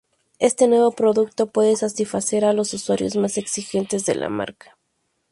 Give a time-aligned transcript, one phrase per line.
[0.39, 4.75] Éste nuevo producto puede satisfacer a los usuarios más exigentes de la marca.